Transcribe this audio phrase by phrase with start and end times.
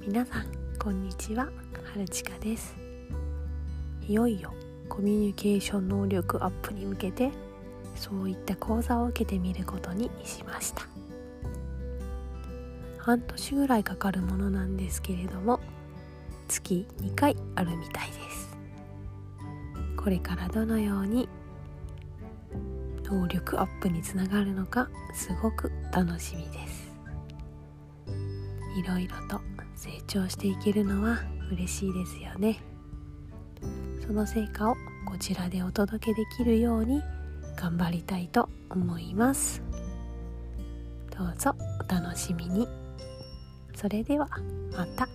[0.00, 0.46] 皆さん
[0.78, 1.48] こんにちは。
[1.92, 2.74] 春近です。
[4.06, 4.54] いよいよ
[4.88, 7.30] コミュニケーション能力アップに向けて
[7.94, 10.86] そういった講座を受けてみることにしました。
[12.98, 15.60] 半年ぐらいかかるものなんですけれども
[16.46, 18.56] 月2回あるみたいです。
[19.96, 21.28] これからどのように
[23.04, 26.87] 能力アップにつながるのかすごく楽しみです。
[28.78, 29.40] いろいろと
[29.74, 31.18] 成長していけるのは
[31.50, 32.60] 嬉しいですよね。
[34.06, 37.02] その成果をこちらでお届けできるように
[37.56, 39.62] 頑張りたいと思います。
[41.16, 42.68] どうぞお楽しみに。
[43.74, 44.28] それでは
[44.72, 45.08] また。